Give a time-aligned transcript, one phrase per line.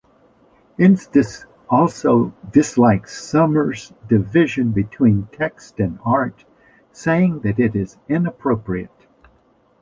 [0.79, 6.43] Enstice also dislikes Sommer's division between text and art,
[6.91, 9.05] saying that it is "inappropriate".